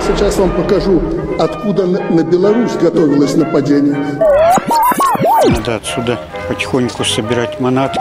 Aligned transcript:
Я 0.00 0.16
сейчас 0.16 0.38
вам 0.38 0.50
покажу, 0.50 1.00
откуда 1.38 1.84
на 1.86 2.22
Беларусь 2.24 2.72
готовилось 2.72 3.36
нападение. 3.36 3.96
Надо 5.46 5.76
отсюда 5.76 6.18
потихоньку 6.48 7.04
собирать 7.04 7.60
манатки. 7.60 8.00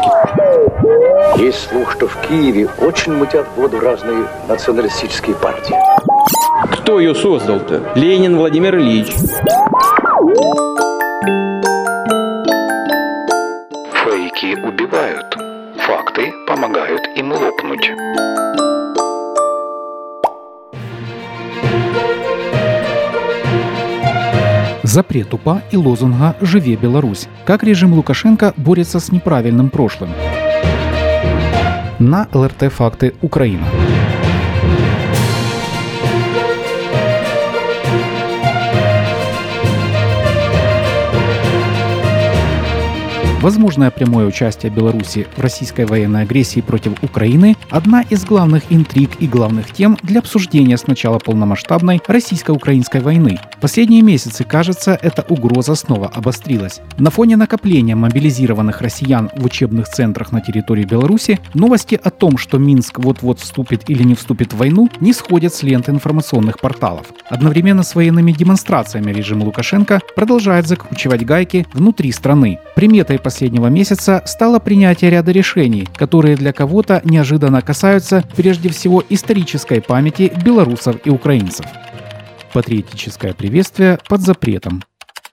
Есть 1.38 1.70
слух, 1.70 1.92
что 1.92 2.08
в 2.08 2.16
Киеве 2.22 2.70
очень 2.80 3.14
мутят 3.14 3.46
воду 3.58 3.82
разные 3.82 4.26
националистические 4.48 5.36
партии. 5.36 5.76
Кто 6.72 7.02
ее 7.02 7.14
создал-то? 7.14 7.84
Ленин 7.96 8.38
Владимир 8.38 8.78
Ильич. 8.78 9.14
Фейки 14.04 14.56
убивают. 14.66 15.38
Факты 15.86 16.32
помогают 16.48 17.02
им 17.18 17.34
лопнуть. 17.34 17.92
Запрет 25.00 25.34
УПА 25.34 25.62
и 25.72 25.78
лозунга 25.78 26.36
«Живе 26.42 26.76
Беларусь». 26.76 27.30
Как 27.46 27.64
режим 27.64 27.94
Лукашенко 27.94 28.54
борется 28.58 29.00
с 29.00 29.14
неправильным 29.14 29.70
прошлым. 29.70 30.10
На 32.00 32.28
ЛРТ 32.34 32.70
«Факты 32.70 33.16
Украина». 33.22 33.79
Возможное 43.50 43.90
прямое 43.90 44.28
участие 44.28 44.72
Беларуси 44.72 45.26
в 45.36 45.42
российской 45.42 45.86
военной 45.86 46.22
агрессии 46.22 46.62
против 46.62 47.04
Украины– 47.04 47.58
одна 47.72 48.04
из 48.04 48.24
главных 48.24 48.72
интриг 48.72 49.10
и 49.20 49.26
главных 49.26 49.74
тем 49.74 49.98
для 50.04 50.20
обсуждения 50.20 50.78
с 50.78 50.86
начала 50.86 51.18
полномасштабной 51.18 52.00
российско-украинской 52.06 53.02
войны. 53.02 53.40
Последние 53.60 54.04
месяцы, 54.04 54.44
кажется, 54.44 55.00
эта 55.02 55.26
угроза 55.28 55.74
снова 55.74 56.10
обострилась. 56.10 56.80
На 57.00 57.10
фоне 57.10 57.38
накопления 57.38 57.96
мобилизированных 57.96 58.82
россиян 58.82 59.32
в 59.36 59.44
учебных 59.44 59.88
центрах 59.88 60.32
на 60.32 60.42
территории 60.42 60.84
Беларуси 60.84 61.40
новости 61.56 62.00
о 62.04 62.12
том, 62.12 62.38
что 62.38 62.60
Минск 62.60 63.00
вот-вот 63.00 63.40
вступит 63.40 63.90
или 63.90 64.04
не 64.04 64.14
вступит 64.14 64.54
в 64.54 64.58
войну, 64.58 64.92
не 65.00 65.12
сходят 65.12 65.56
с 65.56 65.64
ленты 65.64 65.90
информационных 65.90 66.60
порталов. 66.60 67.08
Одновременно 67.28 67.82
с 67.82 67.96
военными 67.96 68.32
демонстрациями 68.32 69.12
режим 69.12 69.42
Лукашенко 69.42 70.02
продолжает 70.16 70.68
закручивать 70.68 71.26
гайки 71.26 71.66
внутри 71.74 72.12
страны. 72.12 72.60
Приметой 72.76 73.18
последнего 73.40 73.68
месяца 73.68 74.22
стало 74.26 74.60
принятие 74.60 75.12
ряда 75.12 75.32
решений, 75.32 75.88
которые 75.96 76.36
для 76.36 76.52
кого-то 76.52 77.02
неожиданно 77.06 77.62
касаются 77.62 78.22
прежде 78.36 78.68
всего 78.68 79.02
исторической 79.08 79.82
памяти 79.82 80.34
белорусов 80.44 80.98
и 81.06 81.10
украинцев. 81.10 81.66
Патриотическое 82.52 83.34
приветствие 83.34 83.98
под 84.10 84.20
запретом. 84.20 84.84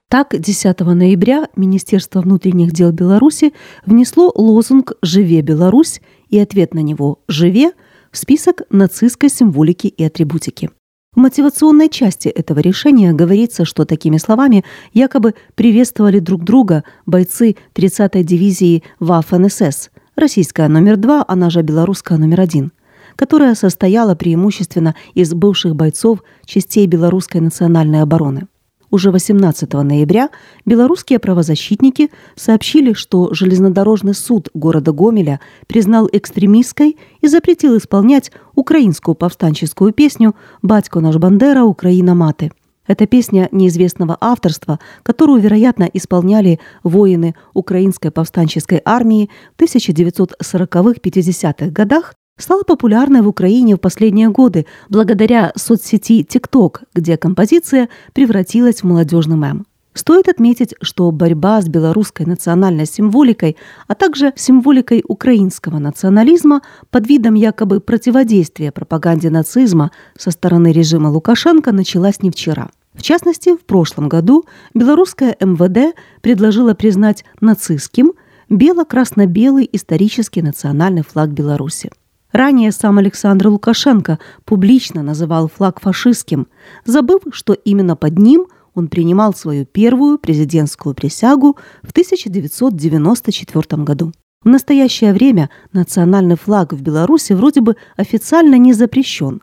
Так, 0.07 0.39
10 0.39 0.79
ноября 0.79 1.49
Министерство 1.57 2.21
внутренних 2.21 2.71
дел 2.71 2.93
Беларуси 2.93 3.51
внесло 3.85 4.31
лозунг 4.33 4.93
«Живе 5.01 5.41
Беларусь» 5.41 5.99
и 6.29 6.39
ответ 6.39 6.73
на 6.73 6.79
него 6.79 7.19
«Живе» 7.27 7.71
в 8.13 8.17
список 8.17 8.61
нацистской 8.69 9.27
символики 9.27 9.87
и 9.87 10.01
атрибутики. 10.05 10.69
В 11.17 11.19
мотивационной 11.19 11.89
части 11.89 12.27
этого 12.27 12.59
решения 12.59 13.11
говорится, 13.11 13.65
что 13.65 13.85
такими 13.85 14.17
словами 14.17 14.63
якобы 14.93 15.33
приветствовали 15.55 16.19
друг 16.19 16.43
друга 16.43 16.83
бойцы 17.07 17.55
30-й 17.73 18.23
дивизии 18.23 18.83
ВАФ-НСС, 18.99 19.89
российская 20.15 20.67
номер 20.67 20.95
2, 20.95 21.25
она 21.27 21.49
же 21.49 21.63
белорусская 21.63 22.19
номер 22.19 22.41
1, 22.41 22.71
которая 23.15 23.55
состояла 23.55 24.13
преимущественно 24.13 24.93
из 25.15 25.33
бывших 25.33 25.75
бойцов 25.75 26.19
частей 26.45 26.85
белорусской 26.85 27.41
национальной 27.41 28.03
обороны. 28.03 28.45
Уже 28.89 29.11
18 29.11 29.73
ноября 29.73 30.29
белорусские 30.65 31.19
правозащитники 31.19 32.09
сообщили, 32.35 32.93
что 32.93 33.33
железнодорожный 33.33 34.13
суд 34.13 34.49
города 34.53 34.93
Гомеля 34.93 35.41
признал 35.67 36.07
экстремистской 36.11 36.97
и 37.19 37.27
запретил 37.27 37.77
исполнять 37.77 38.31
украинскую 38.55 39.15
повстанческую 39.15 39.91
песню 39.91 40.35
«Батько 40.61 41.01
наш 41.01 41.17
Бандера, 41.17 41.63
Украина 41.63 42.15
маты». 42.15 42.51
Это 42.87 43.05
песня 43.05 43.49
неизвестного 43.51 44.17
авторства, 44.21 44.79
которую, 45.03 45.41
вероятно, 45.41 45.89
исполняли 45.93 46.61
воины 46.83 47.35
украинской 47.53 48.11
повстанческой 48.11 48.81
армии 48.85 49.29
в 49.57 49.63
1940-50-х 49.63 51.71
годах 51.71 52.13
стала 52.37 52.63
популярной 52.63 53.21
в 53.21 53.27
Украине 53.27 53.75
в 53.75 53.79
последние 53.79 54.29
годы 54.29 54.65
благодаря 54.89 55.51
соцсети 55.55 56.23
TikTok, 56.23 56.81
где 56.93 57.17
композиция 57.17 57.89
превратилась 58.13 58.81
в 58.81 58.83
молодежный 58.85 59.37
мем. 59.37 59.65
Стоит 59.97 60.27
отметить, 60.27 60.75
что 60.79 61.09
борьба 61.09 61.59
с 61.59 61.67
белорусской 61.67 62.27
национальной 62.27 62.85
символикой, 62.85 63.57
а 63.87 63.95
также 63.95 64.31
символикой 64.35 65.03
украинского 65.07 65.79
национализма 65.79 66.61
под 66.91 67.07
видом 67.07 67.33
якобы 67.33 67.79
противодействия 67.79 68.71
пропаганде 68.71 69.31
нацизма 69.31 69.91
со 70.15 70.29
стороны 70.29 70.71
режима 70.71 71.07
Лукашенко 71.07 71.71
началась 71.71 72.21
не 72.21 72.29
вчера. 72.29 72.69
В 72.93 73.01
частности, 73.01 73.55
в 73.55 73.65
прошлом 73.65 74.07
году 74.07 74.45
белорусское 74.75 75.35
МВД 75.39 75.95
предложило 76.21 76.75
признать 76.75 77.25
нацистским 77.41 78.13
бело-красно-белый 78.49 79.67
исторический 79.71 80.43
национальный 80.43 81.03
флаг 81.03 81.31
Беларуси. 81.31 81.89
Ранее 82.31 82.71
сам 82.71 82.97
Александр 82.97 83.47
Лукашенко 83.47 84.19
публично 84.43 85.01
называл 85.01 85.49
флаг 85.49 85.79
фашистским, 85.79 86.47
забыв, 86.85 87.21
что 87.31 87.53
именно 87.53 87.95
под 87.95 88.19
ним 88.19 88.47
он 88.73 88.89
принимал 88.89 89.33
свою 89.33 89.65
первую 89.65 90.19
президентскую 90.19 90.93
присягу 90.93 91.57
в 91.81 91.91
1994 91.91 93.83
году. 93.83 94.11
В 94.43 94.49
настоящее 94.49 95.13
время 95.13 95.49
национальный 95.73 96.35
флаг 96.35 96.73
в 96.73 96.81
Беларуси 96.81 97.33
вроде 97.33 97.61
бы 97.61 97.75
официально 97.95 98.55
не 98.55 98.73
запрещен. 98.73 99.41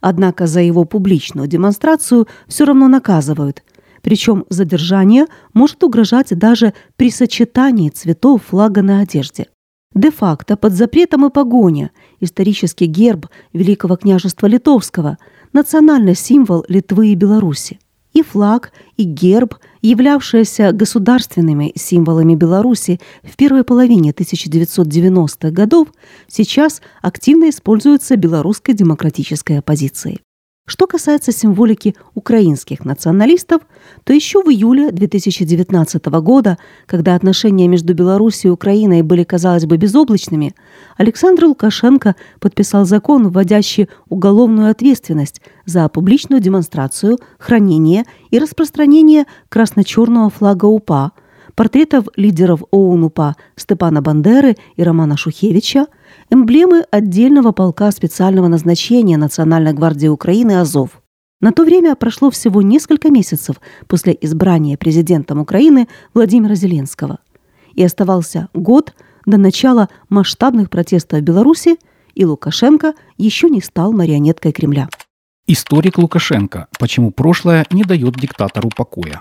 Однако 0.00 0.46
за 0.46 0.60
его 0.60 0.84
публичную 0.84 1.48
демонстрацию 1.48 2.28
все 2.46 2.64
равно 2.64 2.88
наказывают. 2.88 3.64
Причем 4.00 4.44
задержание 4.48 5.26
может 5.54 5.82
угрожать 5.82 6.38
даже 6.38 6.72
при 6.96 7.10
сочетании 7.10 7.88
цветов 7.88 8.44
флага 8.46 8.82
на 8.82 9.00
одежде. 9.00 9.48
Де-факто 9.98 10.56
под 10.56 10.74
запретом 10.74 11.26
и 11.26 11.30
погоня 11.30 11.90
исторический 12.20 12.86
герб 12.86 13.26
Великого 13.52 13.96
княжества 13.96 14.46
Литовского, 14.46 15.18
национальный 15.52 16.14
символ 16.14 16.64
Литвы 16.68 17.08
и 17.08 17.16
Беларуси. 17.16 17.80
И 18.12 18.22
флаг, 18.22 18.70
и 18.96 19.02
герб, 19.02 19.56
являвшиеся 19.82 20.70
государственными 20.70 21.72
символами 21.74 22.36
Беларуси 22.36 23.00
в 23.24 23.36
первой 23.36 23.64
половине 23.64 24.12
1990-х 24.12 25.50
годов, 25.50 25.88
сейчас 26.28 26.80
активно 27.02 27.50
используются 27.50 28.14
белорусской 28.14 28.74
демократической 28.74 29.58
оппозицией. 29.58 30.20
Что 30.68 30.86
касается 30.86 31.32
символики 31.32 31.96
украинских 32.14 32.84
националистов, 32.84 33.62
то 34.04 34.12
еще 34.12 34.42
в 34.42 34.50
июле 34.50 34.92
2019 34.92 36.04
года, 36.20 36.58
когда 36.84 37.14
отношения 37.14 37.66
между 37.68 37.94
Беларусью 37.94 38.50
и 38.50 38.52
Украиной 38.52 39.00
были, 39.00 39.24
казалось 39.24 39.64
бы, 39.64 39.78
безоблачными, 39.78 40.54
Александр 40.98 41.46
Лукашенко 41.46 42.16
подписал 42.38 42.84
закон, 42.84 43.30
вводящий 43.30 43.88
уголовную 44.10 44.70
ответственность 44.70 45.40
за 45.64 45.88
публичную 45.88 46.42
демонстрацию, 46.42 47.18
хранение 47.38 48.04
и 48.30 48.38
распространение 48.38 49.24
красно-черного 49.48 50.28
флага 50.28 50.66
УПА, 50.66 51.12
портретов 51.54 52.08
лидеров 52.14 52.62
ОУН-УПА 52.70 53.36
Степана 53.56 54.02
Бандеры 54.02 54.58
и 54.76 54.82
Романа 54.82 55.16
Шухевича– 55.16 55.86
эмблемы 56.30 56.84
отдельного 56.90 57.52
полка 57.52 57.90
специального 57.90 58.48
назначения 58.48 59.16
Национальной 59.16 59.72
гвардии 59.72 60.08
Украины 60.08 60.60
«Азов». 60.60 61.02
На 61.40 61.52
то 61.52 61.64
время 61.64 61.94
прошло 61.94 62.30
всего 62.30 62.62
несколько 62.62 63.10
месяцев 63.10 63.60
после 63.86 64.16
избрания 64.20 64.76
президентом 64.76 65.38
Украины 65.38 65.88
Владимира 66.14 66.54
Зеленского. 66.54 67.18
И 67.74 67.84
оставался 67.84 68.48
год 68.54 68.94
до 69.24 69.36
начала 69.36 69.88
масштабных 70.08 70.68
протестов 70.68 71.20
в 71.20 71.22
Беларуси, 71.22 71.76
и 72.14 72.24
Лукашенко 72.24 72.94
еще 73.16 73.48
не 73.48 73.60
стал 73.60 73.92
марионеткой 73.92 74.52
Кремля. 74.52 74.88
Историк 75.46 75.96
Лукашенко. 75.96 76.66
Почему 76.78 77.12
прошлое 77.12 77.64
не 77.70 77.84
дает 77.84 78.16
диктатору 78.16 78.70
покоя? 78.76 79.20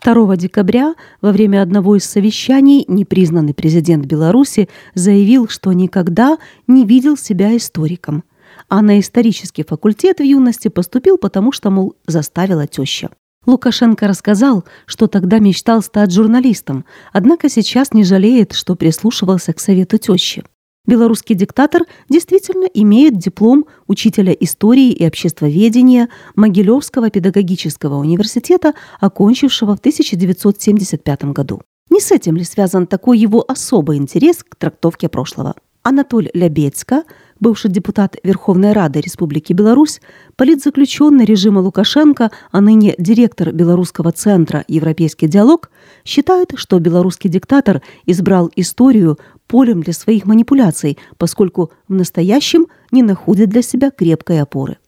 2 0.00 0.36
декабря 0.36 0.94
во 1.20 1.32
время 1.32 1.62
одного 1.62 1.96
из 1.96 2.04
совещаний 2.04 2.84
непризнанный 2.88 3.54
президент 3.54 4.06
Беларуси 4.06 4.68
заявил, 4.94 5.48
что 5.48 5.72
никогда 5.72 6.38
не 6.66 6.84
видел 6.84 7.16
себя 7.16 7.56
историком, 7.56 8.24
а 8.68 8.82
на 8.82 9.00
исторический 9.00 9.64
факультет 9.64 10.18
в 10.18 10.22
юности 10.22 10.68
поступил 10.68 11.18
потому, 11.18 11.52
что, 11.52 11.70
мол, 11.70 11.94
заставила 12.06 12.66
теща. 12.66 13.10
Лукашенко 13.44 14.06
рассказал, 14.06 14.64
что 14.86 15.08
тогда 15.08 15.40
мечтал 15.40 15.82
стать 15.82 16.12
журналистом, 16.12 16.84
однако 17.12 17.48
сейчас 17.48 17.92
не 17.92 18.04
жалеет, 18.04 18.52
что 18.52 18.76
прислушивался 18.76 19.52
к 19.52 19.60
совету 19.60 19.98
тещи. 19.98 20.44
Белорусский 20.84 21.36
диктатор 21.36 21.82
действительно 22.08 22.64
имеет 22.64 23.16
диплом 23.16 23.66
учителя 23.86 24.32
истории 24.32 24.90
и 24.90 25.06
обществоведения 25.06 26.08
Могилевского 26.34 27.08
педагогического 27.08 27.96
университета, 27.96 28.74
окончившего 28.98 29.76
в 29.76 29.78
1975 29.78 31.24
году. 31.26 31.62
Не 31.88 32.00
с 32.00 32.10
этим 32.10 32.36
ли 32.36 32.42
связан 32.42 32.88
такой 32.88 33.18
его 33.18 33.44
особый 33.46 33.96
интерес 33.96 34.42
к 34.42 34.56
трактовке 34.56 35.08
прошлого? 35.08 35.54
Анатоль 35.84 36.30
Лябецка, 36.34 37.04
бывший 37.42 37.70
депутат 37.70 38.16
Верховной 38.22 38.72
Рады 38.72 39.00
Республики 39.00 39.52
Беларусь, 39.52 40.00
политзаключенный 40.38 41.24
режима 41.24 41.58
Лукашенко, 41.58 42.30
а 42.52 42.60
ныне 42.60 42.94
директор 42.98 43.52
Белорусского 43.52 44.12
центра 44.12 44.64
«Европейский 44.68 45.26
диалог», 45.26 45.70
считает, 46.04 46.52
что 46.54 46.78
белорусский 46.78 47.28
диктатор 47.28 47.82
избрал 48.06 48.48
историю 48.54 49.18
полем 49.48 49.82
для 49.82 49.92
своих 49.92 50.24
манипуляций, 50.24 50.98
поскольку 51.18 51.72
в 51.88 51.92
настоящем 51.94 52.66
не 52.92 53.02
находит 53.02 53.50
для 53.50 53.62
себя 53.62 53.90
крепкой 53.90 54.40
опоры. 54.40 54.78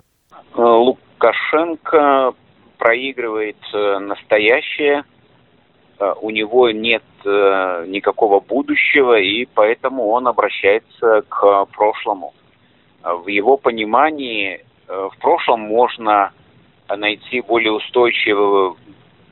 Лукашенко 0.56 2.34
проигрывает 2.78 3.56
э, 3.72 3.98
настоящее, 3.98 5.02
э, 5.98 6.14
у 6.22 6.30
него 6.30 6.70
нет 6.70 7.02
э, 7.24 7.84
никакого 7.88 8.38
будущего, 8.38 9.18
и 9.18 9.46
поэтому 9.54 10.08
он 10.10 10.28
обращается 10.28 11.22
к 11.28 11.66
прошлому. 11.72 12.32
В 13.04 13.28
его 13.28 13.56
понимании 13.56 14.64
в 14.88 15.12
прошлом 15.20 15.60
можно 15.60 16.32
найти 16.88 17.40
более 17.42 17.72
устойчивую 17.72 18.76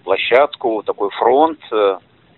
площадку, 0.04 0.82
такой 0.82 1.10
фронт, 1.10 1.60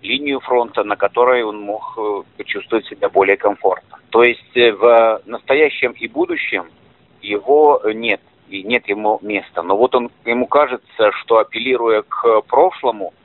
линию 0.01 0.39
фронта, 0.39 0.83
на 0.83 0.95
которой 0.95 1.43
он 1.43 1.59
мог 1.59 1.97
почувствовать 2.37 2.85
себя 2.87 3.09
более 3.09 3.37
комфортно. 3.37 3.97
То 4.11 4.23
есть 4.23 4.55
в 4.55 5.21
настоящем 5.25 5.91
и 5.91 6.07
будущем 6.07 6.67
его 7.21 7.81
нет 7.93 8.21
и 8.49 8.63
нет 8.63 8.87
ему 8.87 9.19
места. 9.21 9.61
Но 9.63 9.77
вот 9.77 9.95
он, 9.95 10.11
ему 10.25 10.47
кажется, 10.47 11.11
что 11.11 11.39
апеллируя 11.39 12.03
к 12.03 12.41
прошлому, 12.41 13.13
а, 13.13 13.24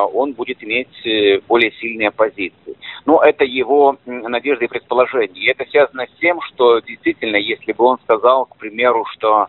он 0.00 0.32
будет 0.32 0.62
иметь 0.62 1.06
э, 1.06 1.40
более 1.48 1.72
сильные 1.72 2.10
позиции. 2.10 2.76
Но 3.04 3.22
это 3.22 3.44
его 3.44 3.96
надежды 4.06 4.66
и 4.66 4.68
предположения. 4.68 5.40
И 5.40 5.50
это 5.50 5.68
связано 5.70 6.06
с 6.06 6.20
тем, 6.20 6.40
что 6.42 6.80
действительно, 6.80 7.36
если 7.36 7.72
бы 7.72 7.84
он 7.84 7.98
сказал, 8.04 8.46
к 8.46 8.56
примеру, 8.56 9.04
что 9.12 9.48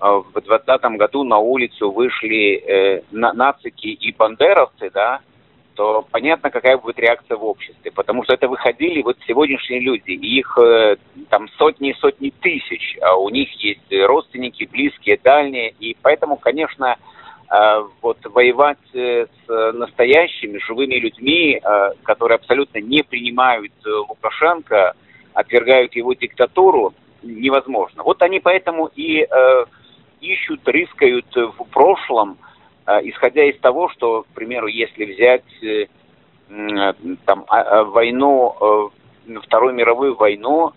а, 0.00 0.18
в 0.18 0.32
2020 0.32 0.82
году 0.96 1.24
на 1.24 1.38
улицу 1.38 1.90
вышли 1.90 2.56
э, 2.56 3.02
нацики 3.10 3.88
и 3.88 4.12
бандеровцы, 4.12 4.90
да, 4.92 5.20
то 5.74 6.06
понятно, 6.10 6.50
какая 6.50 6.76
будет 6.76 6.98
реакция 6.98 7.36
в 7.36 7.44
обществе, 7.44 7.90
потому 7.90 8.24
что 8.24 8.34
это 8.34 8.48
выходили 8.48 9.02
вот 9.02 9.16
сегодняшние 9.26 9.80
люди, 9.80 10.10
их 10.10 10.58
э, 10.58 10.96
там 11.28 11.48
сотни 11.56 11.90
и 11.90 11.94
сотни 11.94 12.30
тысяч, 12.40 12.98
а 13.00 13.16
у 13.16 13.28
них 13.28 13.50
есть 13.62 13.90
родственники, 13.90 14.68
близкие, 14.70 15.18
дальние, 15.22 15.70
и 15.78 15.96
поэтому, 16.02 16.36
конечно, 16.36 16.96
вот 18.00 18.18
воевать 18.26 18.78
э, 18.94 19.26
с 19.26 19.72
настоящими 19.72 20.58
живыми 20.58 20.94
людьми, 20.94 21.60
которые 22.04 22.36
абсолютно 22.36 22.78
не 22.78 23.02
принимают 23.02 23.72
Лукашенко, 23.84 24.94
отвергают 25.34 25.94
его 25.94 26.14
диктатуру, 26.14 26.94
невозможно. 27.22 28.04
Вот 28.04 28.22
они 28.22 28.38
поэтому 28.40 28.90
и 28.94 29.26
ищут, 30.20 30.66
рыскают 30.68 31.26
в 31.34 31.64
прошлом, 31.70 32.38
а, 32.90 33.00
исходя 33.02 33.44
из 33.44 33.58
того, 33.60 33.88
что, 33.90 34.22
к 34.22 34.34
примеру, 34.34 34.66
если 34.66 35.04
взять 35.04 35.44
э, 35.62 35.86
там, 37.24 37.44
а, 37.48 37.60
а, 37.60 37.84
войну, 37.84 38.56
э, 38.60 39.38
Вторую 39.44 39.74
мировую 39.74 40.16
войну, 40.16 40.72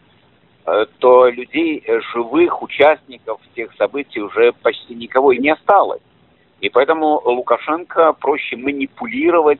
э, 0.66 0.86
то 1.00 1.28
людей, 1.28 1.84
живых 2.14 2.62
участников 2.62 3.42
тех 3.56 3.74
событий 3.78 4.22
уже 4.22 4.54
почти 4.54 4.94
никого 4.94 5.32
и 5.32 5.40
не 5.40 5.50
осталось. 5.50 6.02
И 6.64 6.70
поэтому 6.70 7.22
Лукашенко 7.26 8.14
проще 8.14 8.56
манипулировать 8.56 9.60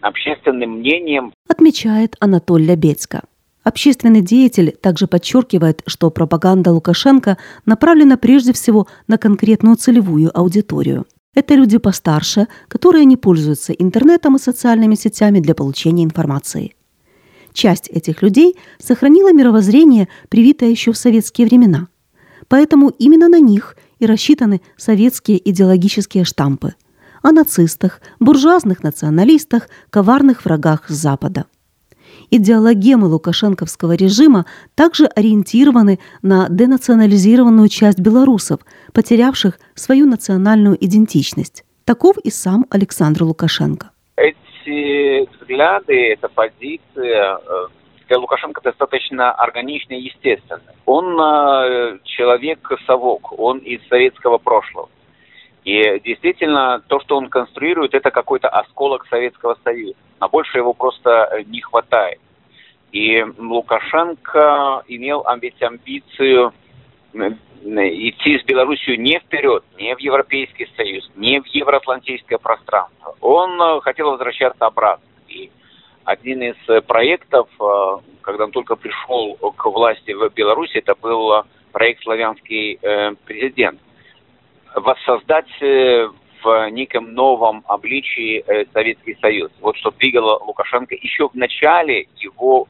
общественным 0.00 0.78
мнением. 0.80 1.32
Отмечает 1.48 2.16
Анатолий 2.18 2.66
Лябецко. 2.66 3.22
Общественный 3.62 4.20
деятель 4.20 4.72
также 4.72 5.06
подчеркивает, 5.06 5.82
что 5.86 6.10
пропаганда 6.10 6.72
Лукашенко 6.72 7.38
направлена 7.64 8.16
прежде 8.16 8.52
всего 8.52 8.88
на 9.06 9.18
конкретную 9.18 9.76
целевую 9.76 10.36
аудиторию. 10.36 11.06
Это 11.32 11.54
люди 11.54 11.78
постарше, 11.78 12.48
которые 12.66 13.04
не 13.04 13.16
пользуются 13.16 13.72
интернетом 13.72 14.34
и 14.34 14.40
социальными 14.40 14.96
сетями 14.96 15.38
для 15.38 15.54
получения 15.54 16.02
информации. 16.02 16.74
Часть 17.52 17.88
этих 17.88 18.22
людей 18.22 18.56
сохранила 18.78 19.32
мировоззрение, 19.32 20.08
привитое 20.28 20.70
еще 20.70 20.90
в 20.90 20.96
советские 20.96 21.46
времена. 21.46 21.86
Поэтому 22.48 22.88
именно 22.88 23.28
на 23.28 23.38
них 23.38 23.76
и 24.00 24.06
рассчитаны 24.06 24.60
советские 24.76 25.38
идеологические 25.48 26.24
штампы 26.24 26.74
о 27.22 27.30
нацистах, 27.30 28.00
буржуазных 28.18 28.82
националистах, 28.82 29.68
коварных 29.90 30.44
врагах 30.44 30.88
Запада– 30.88 31.44
идеологемы 32.30 33.06
лукашенковского 33.06 33.94
режима 33.94 34.46
также 34.74 35.06
ориентированы 35.06 35.98
на 36.22 36.48
денационализированную 36.48 37.68
часть 37.68 38.00
белорусов, 38.00 38.60
потерявших 38.92 39.58
свою 39.74 40.06
национальную 40.06 40.76
идентичность. 40.80 41.64
Таков 41.84 42.18
и 42.18 42.30
сам 42.30 42.66
Александр 42.70 43.24
Лукашенко. 43.24 43.90
Эти 44.16 45.28
взгляды, 45.40 46.12
эта 46.12 46.28
позиция 46.28 47.36
э, 47.36 47.66
для 48.10 48.18
Лукашенко 48.18 48.60
достаточно 48.60 49.30
органична 49.30 49.94
и 49.94 50.02
естественна. 50.02 50.74
Он 50.84 51.18
э, 51.20 51.98
человек-совок, 52.02 53.38
он 53.38 53.58
из 53.58 53.86
советского 53.86 54.38
прошлого. 54.38 54.88
И 55.64 56.00
действительно, 56.00 56.82
то, 56.88 56.98
что 57.00 57.16
он 57.16 57.28
конструирует, 57.28 57.94
это 57.94 58.10
какой-то 58.10 58.48
осколок 58.48 59.06
Советского 59.06 59.56
Союза. 59.62 59.94
На 60.18 60.26
больше 60.26 60.58
его 60.58 60.72
просто 60.72 61.10
э, 61.30 61.42
не 61.44 61.60
хватает. 61.60 62.18
И 62.90 63.24
Лукашенко 63.38 64.82
имел 64.88 65.24
ведь 65.40 65.62
амбицию 65.62 66.52
идти 67.14 68.38
с 68.40 68.44
Белоруссией 68.44 68.96
не 68.96 69.20
вперед, 69.20 69.62
не 69.78 69.94
в 69.94 70.00
Европейский 70.00 70.68
Союз, 70.76 71.08
не 71.14 71.40
в 71.40 71.46
евроатлантическое 71.46 72.38
пространство. 72.38 73.14
Он 73.20 73.62
э, 73.62 73.80
хотел 73.82 74.10
возвращаться 74.10 74.66
обратно. 74.66 75.04
И 75.28 75.52
один 76.10 76.42
из 76.42 76.56
э, 76.68 76.80
проектов, 76.80 77.48
когда 78.22 78.44
он 78.44 78.52
только 78.52 78.76
пришел 78.76 79.36
к 79.36 79.66
власти 79.66 80.12
в 80.12 80.28
Беларуси, 80.34 80.78
это 80.78 80.94
был 80.94 81.44
проект 81.72 82.02
«Славянский 82.02 82.78
президент» 83.24 83.80
воссоздать 84.74 85.50
э, 85.60 86.08
в 86.42 86.70
неком 86.70 87.12
новом 87.12 87.64
обличии 87.66 88.42
э, 88.46 88.64
Советский 88.72 89.16
Союз. 89.20 89.50
Вот 89.60 89.76
что 89.76 89.90
двигало 89.90 90.38
Лукашенко 90.38 90.94
еще 90.94 91.28
в 91.28 91.34
начале 91.34 92.06
его 92.16 92.66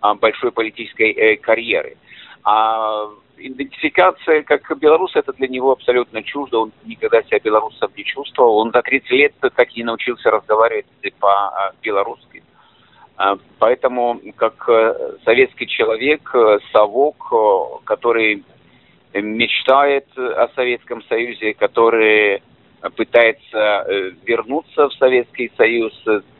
а, 0.00 0.14
большой 0.14 0.52
политической 0.52 1.12
э, 1.12 1.36
карьеры. 1.36 1.96
А 2.44 3.06
идентификация 3.38 4.42
как 4.42 4.78
белорус, 4.78 5.14
это 5.14 5.32
для 5.32 5.48
него 5.48 5.72
абсолютно 5.72 6.22
чуждо. 6.22 6.60
Он 6.60 6.72
никогда 6.84 7.22
себя 7.22 7.38
белорусом 7.38 7.90
не 7.96 8.04
чувствовал. 8.04 8.58
Он 8.58 8.70
за 8.72 8.82
30 8.82 9.10
лет 9.10 9.34
так 9.40 9.70
и 9.72 9.78
не 9.78 9.84
научился 9.84 10.30
разговаривать 10.30 10.86
по-белорусски. 11.18 12.42
А, 13.16 13.38
поэтому, 13.58 14.20
как 14.36 14.68
советский 15.24 15.66
человек, 15.66 16.30
совок, 16.72 17.32
который 17.84 18.44
мечтает 19.14 20.06
о 20.16 20.48
Советском 20.54 21.02
Союзе, 21.04 21.54
который 21.54 22.42
пытается 22.90 23.84
э, 23.88 24.10
вернуться 24.24 24.88
в 24.88 24.94
Советский 24.94 25.50
Союз. 25.56 25.92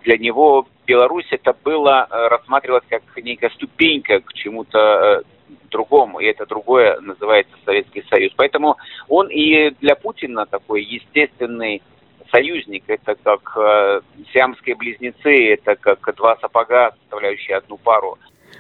Для 0.02 0.18
него 0.18 0.66
Беларусь 0.87 1.26
это 1.30 1.54
было 1.64 2.06
э, 2.09 2.28
рассматривалось 2.28 2.85
как 2.88 3.02
некая 3.16 3.50
ступенька 3.50 4.21
к 4.21 4.33
чему-то 4.35 4.78
э, 4.78 5.23
другому, 5.71 6.21
и 6.21 6.26
это 6.26 6.47
другое 6.47 7.00
называется 7.00 7.54
Советский 7.64 8.04
Союз. 8.09 8.33
Поэтому 8.37 8.76
он 9.09 9.28
и 9.28 9.71
для 9.80 9.97
Путина 9.97 10.47
такой 10.47 10.83
естественный 10.83 11.83
союзник. 12.30 12.85
Это 12.87 13.16
как 13.23 13.56
э, 13.56 14.00
сиамские 14.33 14.76
близнецы, 14.76 15.54
это 15.54 15.76
как 15.76 16.14
два 16.16 16.37
сапога, 16.40 16.95
составляющие 17.00 17.56
одну 17.56 17.76
пару. 17.76 18.18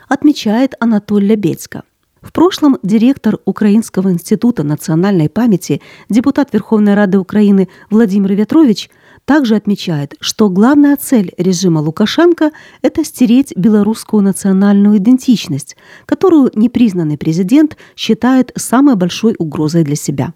Отмечает 0.08 0.74
Анатолий 0.80 1.28
Лебецко. 1.28 1.82
В 2.22 2.32
прошлом 2.32 2.78
директор 2.82 3.38
Украинского 3.44 4.10
института 4.10 4.64
национальной 4.64 5.28
памяти, 5.28 5.80
депутат 6.08 6.52
Верховной 6.52 6.94
Рады 6.94 7.18
Украины 7.18 7.68
Владимир 7.88 8.32
Ветрович 8.32 8.90
также 9.24 9.54
отмечает, 9.56 10.14
что 10.20 10.48
главная 10.48 10.96
цель 10.96 11.32
режима 11.36 11.80
Лукашенко– 11.80 12.52
это 12.82 13.04
стереть 13.04 13.52
белорусскую 13.56 14.22
национальную 14.22 14.96
идентичность, 14.96 15.76
которую 16.04 16.50
непризнанный 16.54 17.18
президент 17.18 17.76
считает 17.96 18.52
самой 18.56 18.96
большой 18.96 19.34
угрозой 19.38 19.84
для 19.84 19.96
себя. 19.96 20.32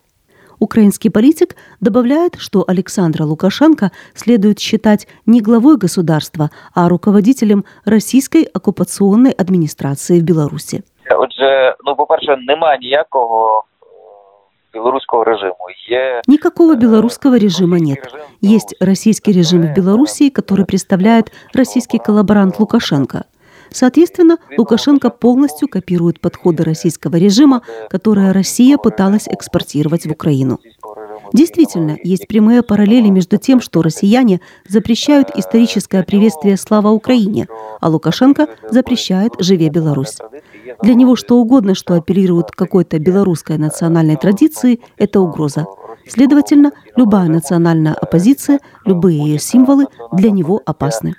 Украинский 0.61 1.11
политик 1.11 1.57
добавляет, 1.81 2.37
что 2.37 2.65
Александра 2.69 3.25
Лукашенко 3.25 3.91
следует 4.15 4.61
считать 4.61 5.09
не 5.27 5.41
главой 5.41 5.79
государства, 5.79 6.51
а 6.75 6.89
руководителем 6.89 7.65
российской 7.85 8.45
оккупационной 8.45 9.33
администрации 9.33 10.21
в 10.21 10.23
Беларуси. 10.23 10.85
Отже, 11.11 11.75
ну 11.85 11.97
по-перше, 11.97 12.37
нема 12.47 12.77
ніякого 12.77 13.65
белорусского 14.73 15.25
режима. 15.25 15.55
Никакого 16.29 16.77
белорусского 16.77 17.37
режима 17.37 17.81
нет. 17.81 17.99
Есть 18.41 18.75
российский 18.81 19.33
режим 19.33 19.63
в 19.63 19.75
Белоруссии, 19.75 20.29
который 20.29 20.65
представляет 20.65 21.33
российский 21.53 21.99
коллаборант 21.99 22.61
Лукашенко. 22.61 23.25
Соответственно, 23.73 24.39
Лукашенко 24.57 25.11
полностью 25.11 25.69
копирует 25.69 26.21
подходы 26.21 26.65
российского 26.65 27.17
режима, 27.17 27.63
которые 27.89 28.33
Россия 28.33 28.77
пыталась 28.77 29.29
экспортировать 29.29 30.07
в 30.07 30.11
Украину. 30.11 30.59
Действительно, 31.33 31.97
есть 32.03 32.27
прямые 32.27 32.63
параллели 32.63 33.09
между 33.09 33.37
тем, 33.37 33.61
что 33.61 33.83
россияне 33.83 34.41
запрещают 34.69 35.31
историческое 35.37 36.03
приветствие 36.03 36.57
«Слава 36.57 36.89
Украине», 36.89 37.47
а 37.81 37.89
Лукашенко 37.89 38.49
запрещает 38.69 39.33
«Живе 39.39 39.69
Беларусь». 39.69 40.19
Для 40.83 40.95
него 40.95 41.15
что 41.15 41.37
угодно, 41.37 41.75
что 41.75 41.95
апеллирует 41.95 42.51
к 42.51 42.57
какой-то 42.57 42.99
белорусской 42.99 43.59
национальной 43.59 44.17
традиции, 44.17 44.81
это 44.97 45.21
угроза. 45.21 45.67
Следовательно, 46.09 46.73
любая 46.97 47.29
национальная 47.29 47.95
оппозиция, 47.95 48.59
любые 48.85 49.19
ее 49.19 49.39
символы 49.39 49.87
для 50.13 50.31
него 50.31 50.61
опасны 50.65 51.15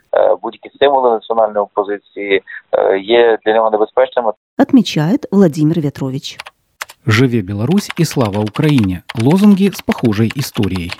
е, 0.81 0.81
будь-які 0.81 0.81
символи 0.81 1.11
національної 1.11 1.59
опозиції 1.59 2.43
е, 2.73 2.99
є 2.99 3.39
для 3.45 3.55
нього 3.55 3.71
небезпечними. 3.71 4.33
Отмечает 4.59 5.27
Владимир 5.33 5.81
Ветрович. 5.81 6.39
«Живе 7.07 7.43
Беларусь» 7.43 7.91
и 8.01 8.05
«Слава 8.05 8.41
Украине» – 8.41 9.23
лозунги 9.23 9.71
с 9.71 9.83
похожей 9.83 10.33
историей. 10.37 10.91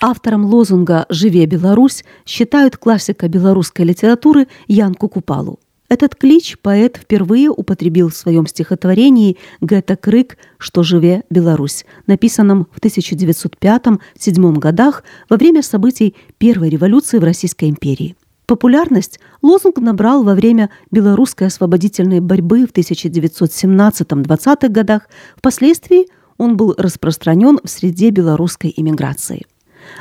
Автором 0.00 0.44
лозунга 0.44 1.06
«Живе 1.10 1.46
Беларусь» 1.46 2.04
считают 2.26 2.76
классика 2.76 3.28
белорусской 3.28 3.86
литературы 3.86 4.46
Янку 4.68 5.08
Купалу. 5.08 5.58
Этот 5.88 6.14
клич 6.14 6.58
поэт 6.58 6.98
впервые 6.98 7.48
употребил 7.48 8.10
в 8.10 8.14
своем 8.14 8.46
стихотворении 8.46 9.38
«Гетто 9.62 9.96
Крык, 9.96 10.36
что 10.58 10.82
живе 10.82 11.22
Беларусь», 11.30 11.86
написанном 12.06 12.66
в 12.72 12.80
1905-1907 12.80 14.58
годах 14.58 15.02
во 15.30 15.38
время 15.38 15.62
событий 15.62 16.14
Первой 16.36 16.68
революции 16.68 17.18
в 17.18 17.24
Российской 17.24 17.70
империи. 17.70 18.16
Популярность 18.45 19.19
лозунг 19.41 19.77
набрал 19.79 20.23
во 20.23 20.35
время 20.35 20.69
белорусской 20.91 21.47
освободительной 21.47 22.19
борьбы 22.19 22.65
в 22.65 22.71
1917-20-х 22.71 24.67
годах. 24.67 25.07
Впоследствии 25.37 26.07
он 26.37 26.57
был 26.57 26.75
распространен 26.77 27.59
в 27.63 27.69
среде 27.69 28.09
белорусской 28.09 28.73
иммиграции. 28.75 29.45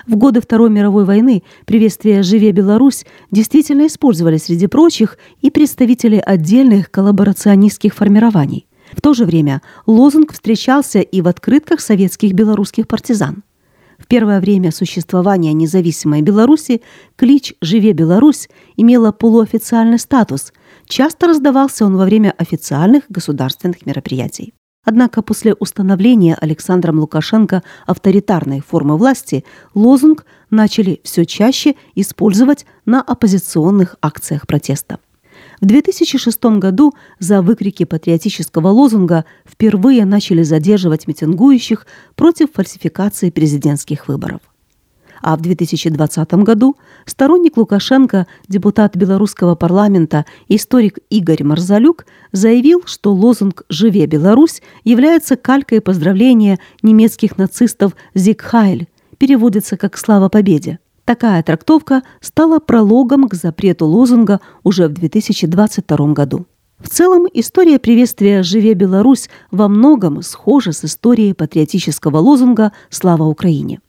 В 0.06 0.16
годы 0.16 0.40
Второй 0.40 0.70
мировой 0.70 1.04
войны 1.04 1.42
приветствие 1.66 2.22
«Живе 2.22 2.52
Беларусь» 2.52 3.04
действительно 3.30 3.86
использовали 3.86 4.36
среди 4.36 4.66
прочих 4.66 5.18
и 5.40 5.50
представители 5.50 6.22
отдельных 6.24 6.90
коллаборационистских 6.90 7.94
формирований. 7.94 8.66
В 8.92 9.00
то 9.00 9.14
же 9.14 9.24
время 9.24 9.62
лозунг 9.86 10.32
встречался 10.32 11.00
и 11.00 11.20
в 11.20 11.28
открытках 11.28 11.80
советских 11.80 12.32
белорусских 12.32 12.86
партизан. 12.86 13.42
В 14.02 14.08
первое 14.08 14.40
время 14.40 14.72
существования 14.72 15.52
независимой 15.52 16.22
Беларуси 16.22 16.82
клич 17.14 17.54
«Живе 17.60 17.92
Беларусь» 17.92 18.48
имела 18.76 19.12
полуофициальный 19.12 19.98
статус. 20.00 20.52
Часто 20.86 21.28
раздавался 21.28 21.86
он 21.86 21.96
во 21.96 22.04
время 22.04 22.34
официальных 22.36 23.04
государственных 23.08 23.86
мероприятий. 23.86 24.54
Однако 24.84 25.22
после 25.22 25.54
установления 25.54 26.34
Александром 26.34 26.98
Лукашенко 26.98 27.62
авторитарной 27.86 28.60
формы 28.60 28.96
власти 28.96 29.44
лозунг 29.72 30.26
начали 30.50 31.00
все 31.04 31.24
чаще 31.24 31.76
использовать 31.94 32.66
на 32.84 33.00
оппозиционных 33.00 33.94
акциях 34.02 34.48
протеста. 34.48 34.98
В 35.62 35.66
2006 35.66 36.44
году 36.58 36.92
за 37.20 37.40
выкрики 37.40 37.84
патриотического 37.84 38.66
лозунга 38.66 39.24
впервые 39.46 40.04
начали 40.04 40.42
задерживать 40.42 41.06
митингующих 41.06 41.86
против 42.16 42.48
фальсификации 42.52 43.30
президентских 43.30 44.08
выборов. 44.08 44.40
А 45.22 45.36
в 45.36 45.40
2020 45.40 46.34
году 46.34 46.76
сторонник 47.06 47.56
Лукашенко, 47.56 48.26
депутат 48.48 48.96
белорусского 48.96 49.54
парламента, 49.54 50.26
историк 50.48 50.98
Игорь 51.10 51.44
Марзалюк 51.44 52.06
заявил, 52.32 52.82
что 52.86 53.14
лозунг 53.14 53.62
«Живе 53.68 54.06
Беларусь» 54.06 54.62
является 54.82 55.36
калькой 55.36 55.80
поздравления 55.80 56.58
немецких 56.82 57.38
нацистов 57.38 57.94
«Зиг 58.14 58.42
Хайль», 58.42 58.88
переводится 59.16 59.76
как 59.76 59.96
«Слава 59.96 60.28
Победе». 60.28 60.80
Такая 61.04 61.42
трактовка 61.42 62.02
стала 62.20 62.60
прологом 62.60 63.28
к 63.28 63.34
запрету 63.34 63.86
лозунга 63.86 64.40
уже 64.62 64.88
в 64.88 64.92
2022 64.92 66.12
году. 66.12 66.46
В 66.78 66.88
целом, 66.88 67.26
история 67.32 67.78
приветствия 67.78 68.42
«Живе 68.42 68.74
Беларусь» 68.74 69.28
во 69.50 69.68
многом 69.68 70.22
схожа 70.22 70.72
с 70.72 70.84
историей 70.84 71.32
патриотического 71.32 72.18
лозунга 72.18 72.72
«Слава 72.90 73.24
Украине». 73.24 73.80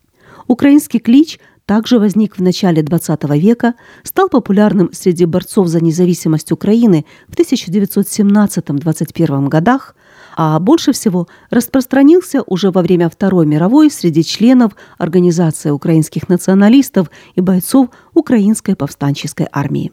Украинский 0.48 1.00
клич 1.00 1.40
также 1.66 1.98
возник 1.98 2.38
в 2.38 2.42
начале 2.42 2.82
XX 2.82 3.40
века, 3.40 3.76
стал 4.04 4.28
популярным 4.30 4.90
среди 4.92 5.26
борцов 5.26 5.68
за 5.68 5.82
независимость 5.82 6.52
Украины 6.52 7.06
в 7.28 7.36
1917-21 7.36 9.48
годах, 9.48 9.96
а 10.36 10.60
больше 10.60 10.92
всего 10.92 11.28
распространился 11.50 12.44
уже 12.46 12.72
во 12.72 12.82
время 12.82 13.10
Второй 13.10 13.46
мировой 13.46 13.90
среди 13.92 14.24
членов 14.24 14.74
Организации 14.98 15.70
украинских 15.70 16.30
националистов 16.30 17.10
и 17.36 17.42
бойцов 17.42 17.90
Украинской 18.14 18.76
повстанческой 18.76 19.48
армии. 19.52 19.92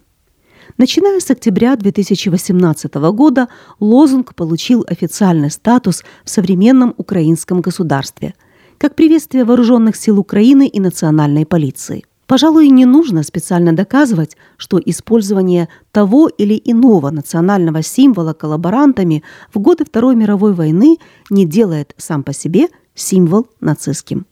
Начиная 0.78 1.20
с 1.20 1.30
октября 1.30 1.76
2018 1.76 2.94
года 2.94 3.49
лозунг 3.80 4.35
получил 4.35 4.85
официальный 4.88 5.50
статус 5.50 6.04
в 6.25 6.30
современном 6.30 6.94
украинском 6.97 7.61
государстве– 7.61 8.35
как 8.80 8.94
приветствие 8.94 9.44
вооруженных 9.44 9.94
сил 9.94 10.18
Украины 10.18 10.66
и 10.66 10.80
национальной 10.80 11.44
полиции. 11.44 12.06
Пожалуй, 12.30 12.68
не 12.68 12.84
нужно 12.84 13.25
специально 13.25 13.72
доказывать, 13.72 14.37
что 14.56 14.78
использование 14.78 15.68
того 15.90 16.28
или 16.28 16.62
иного 16.64 17.10
национального 17.10 17.82
символа 17.82 18.34
коллаборантами 18.34 19.25
в 19.52 19.58
годы 19.58 19.84
Второй 19.84 20.14
мировой 20.14 20.52
войны 20.54 20.99
не 21.28 21.44
делает 21.44 21.92
сам 21.96 22.22
по 22.22 22.32
себе 22.32 22.68
символ 22.94 23.49
нацистским. 23.60 24.26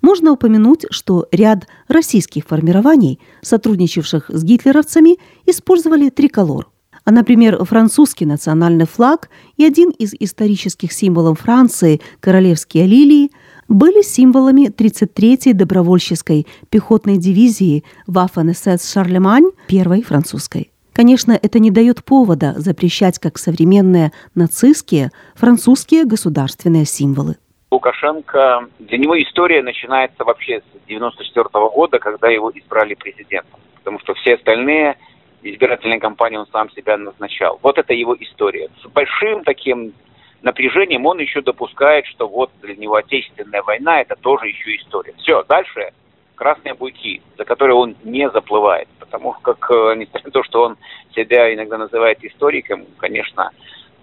Можно 0.00 0.32
упомянуть, 0.32 0.84
что 0.90 1.28
ряд 1.30 1.68
российских 1.86 2.44
формирований, 2.44 3.20
сотрудничавших 3.40 4.28
с 4.28 4.42
гитлеровцами, 4.42 5.18
использовали 5.46 6.08
триколор. 6.08 6.70
А, 7.04 7.12
например, 7.12 7.64
французский 7.64 8.26
национальный 8.26 8.86
флаг 8.86 9.30
и 9.56 9.64
один 9.64 9.90
из 9.90 10.12
исторических 10.18 10.92
символов 10.92 11.38
Франции– 11.38 12.00
королевские 12.20 12.88
лилии– 12.88 13.30
были 13.72 14.02
символами 14.02 14.70
33-й 14.70 15.52
добровольческой 15.54 16.46
пехотной 16.70 17.16
дивизии 17.16 17.84
Waffen-СС 18.08 18.92
«Шарлемань» 18.92 19.50
первой 19.68 20.02
французской. 20.02 20.70
Конечно, 20.92 21.32
это 21.32 21.58
не 21.58 21.70
дает 21.70 22.04
повода 22.04 22.52
запрещать 22.56 23.18
как 23.18 23.38
современные 23.38 24.12
нацистские 24.34 25.10
французские 25.34 26.04
государственные 26.04 26.84
символы. 26.84 27.36
Лукашенко, 27.70 28.68
для 28.78 28.98
него 28.98 29.20
история 29.22 29.62
начинается 29.62 30.24
вообще 30.24 30.60
с 30.60 30.86
94 30.88 31.44
года, 31.74 31.98
когда 31.98 32.28
его 32.28 32.52
избрали 32.54 32.92
президентом. 32.92 33.58
Потому 33.78 33.98
что 34.00 34.12
все 34.14 34.34
остальные 34.34 34.98
избирательные 35.42 35.98
кампании 35.98 36.36
он 36.36 36.46
сам 36.52 36.70
себя 36.70 36.98
назначал. 36.98 37.58
Вот 37.62 37.78
это 37.78 37.94
его 37.94 38.14
история. 38.20 38.68
С 38.82 38.86
большим 38.88 39.42
таким 39.44 39.94
напряжением 40.42 41.06
он 41.06 41.18
еще 41.18 41.40
допускает, 41.40 42.06
что 42.06 42.28
вот 42.28 42.50
для 42.60 42.74
него 42.76 42.96
отечественная 42.96 43.62
война 43.62 44.00
это 44.00 44.16
тоже 44.16 44.48
еще 44.48 44.76
история. 44.76 45.14
Все, 45.18 45.42
дальше 45.44 45.92
красные 46.34 46.74
буйки, 46.74 47.22
за 47.38 47.44
которые 47.44 47.76
он 47.76 47.94
не 48.02 48.28
заплывает. 48.30 48.88
Потому 48.98 49.32
как, 49.42 49.70
э, 49.70 49.94
несмотря 49.96 50.26
на 50.26 50.32
то, 50.32 50.42
что 50.42 50.62
он 50.64 50.76
себя 51.14 51.54
иногда 51.54 51.78
называет 51.78 52.24
историком, 52.24 52.84
конечно, 52.98 53.50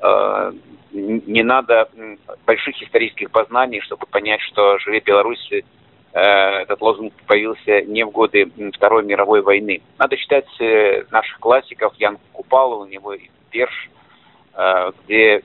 э, 0.02 0.52
не 0.92 1.44
надо 1.44 1.90
больших 2.46 2.82
исторических 2.82 3.30
познаний, 3.30 3.82
чтобы 3.82 4.06
понять, 4.08 4.42
что 4.42 4.80
«Живе 4.80 5.02
Беларусь» 5.02 5.52
э, 5.52 5.62
этот 6.20 6.82
лозунг 6.82 7.14
появился 7.28 7.82
не 7.82 8.06
в 8.06 8.12
годы 8.12 8.50
Второй 8.74 9.04
мировой 9.04 9.42
войны. 9.42 9.82
Надо 9.98 10.16
читать 10.16 10.48
наших 11.12 11.40
классиков, 11.40 11.94
Ян 11.98 12.18
Купалу, 12.32 12.84
у 12.84 12.86
него 12.86 13.16
Берш, 13.52 13.90
где 15.06 15.42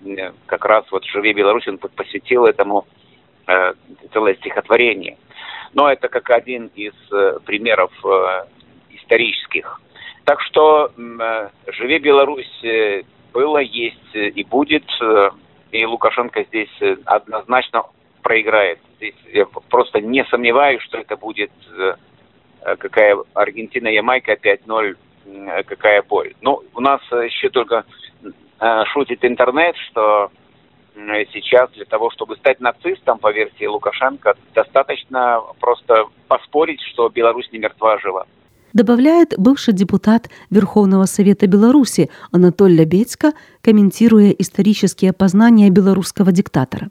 как 0.47 0.65
раз 0.65 0.85
вот 0.91 1.05
«Живе 1.05 1.33
Беларусь» 1.33 1.69
он 1.69 1.79
посвятил 1.79 2.47
этому 2.47 2.87
целое 4.13 4.35
стихотворение. 4.35 5.19
Но 5.73 5.91
это 5.91 6.09
как 6.09 6.31
один 6.31 6.71
из 6.75 6.95
примеров 7.45 7.93
исторических. 8.91 9.81
Так 10.25 10.41
что 10.41 10.91
«Живе 11.67 11.99
Беларусь» 11.99 12.65
было, 13.33 13.59
есть 13.59 14.15
и 14.15 14.43
будет. 14.45 14.85
И 15.71 15.85
Лукашенко 15.85 16.45
здесь 16.45 16.71
однозначно 17.05 17.85
проиграет. 18.25 18.81
Здесь 18.97 19.15
я 19.33 19.45
просто 19.45 20.01
не 20.01 20.25
сомневаюсь, 20.25 20.83
что 20.83 20.99
это 20.99 21.17
будет 21.17 21.53
э, 21.77 21.95
какая 22.79 23.19
Аргентина-Ямайка 23.35 24.33
5-0, 24.33 24.97
какая 25.67 26.03
боль. 26.03 26.35
Ну, 26.41 26.63
у 26.75 26.81
нас 26.81 27.01
еще 27.11 27.51
только 27.51 27.85
шутит 28.93 29.25
интернет, 29.25 29.77
что 29.91 30.31
сейчас 31.33 31.71
для 31.73 31.85
того, 31.85 32.11
чтобы 32.11 32.37
стать 32.37 32.61
нацистом, 32.61 33.19
по 33.19 33.33
версии 33.33 33.67
Лукашенко, 33.67 34.35
достаточно 34.55 35.41
просто 35.61 36.05
поспорить, 36.29 36.81
что 36.93 37.09
Беларусь 37.09 37.51
не 37.53 37.59
мертва, 37.59 37.95
а 37.95 37.99
жива 37.99 38.27
добавляет 38.75 39.35
бывший 39.39 39.73
депутат 39.73 40.29
Верховного 40.51 41.07
Совета 41.07 41.47
Беларуси 41.47 42.11
Анатолий 42.33 42.79
Лебедько, 42.79 43.33
комментируя 43.63 44.31
исторические 44.31 45.13
познания 45.13 45.71
белорусского 45.71 46.33
диктатора. 46.33 46.91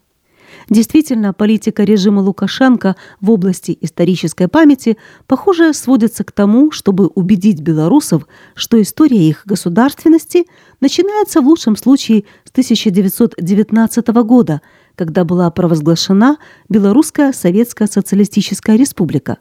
Действительно, 0.70 1.34
политика 1.34 1.84
режима 1.84 2.22
Лукашенко 2.22 2.96
в 3.22 3.32
области 3.32 3.78
исторической 3.82 4.48
памяти, 4.48 4.98
похоже, 5.28 5.74
сводится 5.74 6.24
к 6.24 6.32
тому, 6.32 6.72
чтобы 6.72 7.08
убедить 7.08 7.62
белорусов, 7.62 8.28
что 8.56 8.82
история 8.82 9.28
их 9.28 9.44
государственности 9.46 10.46
начинается 10.80 11.42
в 11.42 11.48
лучшем 11.48 11.76
случае 11.76 12.26
с 12.46 12.52
1919 12.52 14.08
года, 14.24 14.62
когда 14.96 15.24
была 15.24 15.50
провозглашена 15.52 16.38
Белорусская 16.70 17.34
Советская 17.34 17.88
Социалистическая 17.88 18.78
Республика. 18.78 19.38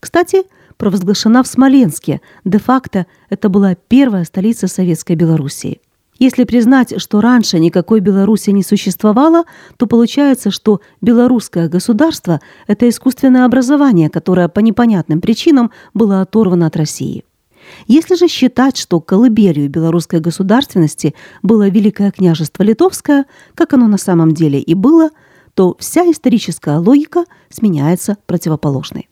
Кстати, 0.00 0.44
провозглашена 0.76 1.42
в 1.42 1.46
Смоленске. 1.46 2.20
Де-факто 2.44 3.06
это 3.28 3.48
была 3.48 3.74
первая 3.74 4.24
столица 4.24 4.66
Советской 4.66 5.16
Белоруссии. 5.16 5.80
Если 6.22 6.44
признать, 6.44 7.02
что 7.02 7.20
раньше 7.20 7.58
никакой 7.58 7.98
Беларуси 7.98 8.50
не 8.50 8.62
существовало, 8.62 9.42
то 9.76 9.88
получается, 9.88 10.52
что 10.52 10.80
белорусское 11.00 11.68
государство– 11.68 12.40
это 12.68 12.88
искусственное 12.88 13.44
образование, 13.44 14.08
которое 14.08 14.46
по 14.46 14.60
непонятным 14.60 15.20
причинам 15.20 15.72
было 15.94 16.20
оторвано 16.20 16.66
от 16.66 16.76
России. 16.76 17.24
Если 17.88 18.14
же 18.14 18.28
считать, 18.28 18.76
что 18.76 19.00
колыбелью 19.00 19.68
белорусской 19.68 20.20
государственности 20.20 21.16
было 21.42 21.68
Великое 21.68 22.12
княжество 22.12 22.62
Литовское, 22.62 23.24
как 23.56 23.72
оно 23.72 23.88
на 23.88 23.98
самом 23.98 24.32
деле 24.32 24.60
и 24.60 24.74
было, 24.74 25.10
то 25.54 25.74
вся 25.80 26.08
историческая 26.08 26.78
логика 26.78 27.24
сменяется 27.50 28.16
противоположной. 28.26 29.08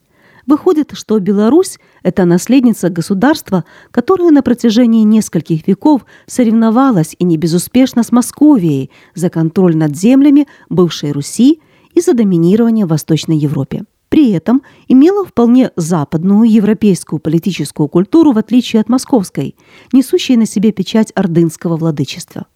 Выходит, 0.50 0.90
что 0.94 1.16
Беларусь– 1.20 1.78
это 2.02 2.24
наследница 2.24 2.90
государства, 2.90 3.64
которое 3.92 4.32
на 4.32 4.42
протяжении 4.42 5.04
нескольких 5.04 5.68
веков 5.68 6.04
соревновалось 6.26 7.14
и 7.16 7.24
не 7.24 7.36
безуспешно 7.36 8.02
с 8.02 8.10
Московией 8.10 8.90
за 9.14 9.30
контроль 9.30 9.76
над 9.76 9.96
землями 9.96 10.48
бывшей 10.68 11.12
Руси 11.12 11.60
и 11.94 12.00
за 12.00 12.14
доминирование 12.14 12.84
в 12.84 12.88
Восточной 12.88 13.38
Европе. 13.38 13.84
При 14.08 14.32
этом 14.32 14.62
имела 14.88 15.24
вполне 15.24 15.70
западную 15.76 16.50
европейскую 16.50 17.20
политическую 17.20 17.86
культуру, 17.86 18.32
в 18.32 18.38
отличие 18.38 18.80
от 18.80 18.88
московской, 18.88 19.54
несущей 19.92 20.34
на 20.34 20.46
себе 20.46 20.72
печать 20.72 21.12
ордынского 21.14 21.76
владычества. 21.76 22.46